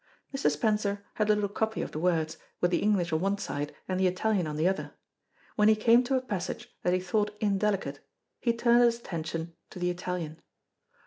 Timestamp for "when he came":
5.55-6.03